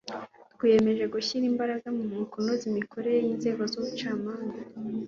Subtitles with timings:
[0.53, 4.59] twiyemeje gushyira imbaraga mu kunoza imikorere y'inzego z'ubucamanza